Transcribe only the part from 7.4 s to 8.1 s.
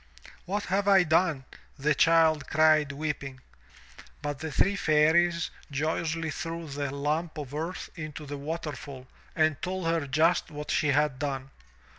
earth